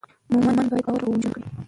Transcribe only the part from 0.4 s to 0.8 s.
باید په